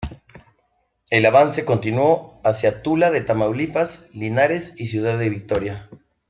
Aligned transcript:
El 1.11 1.27
avance 1.27 1.63
continuó 1.63 2.41
hacia 2.43 2.81
Tula 2.81 3.11
de 3.11 3.21
Tamaulipas, 3.21 4.09
Linares 4.15 4.73
y 4.77 4.87
Ciudad 4.87 5.19
Victoria. 5.19 5.89